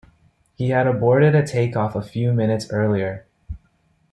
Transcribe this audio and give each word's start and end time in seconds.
He 0.55 0.69
had 0.69 0.87
aborted 0.87 1.35
a 1.35 1.45
take 1.45 1.75
off 1.77 1.93
a 1.93 2.01
few 2.01 2.33
minutes 2.33 2.71
earlier. 2.71 3.27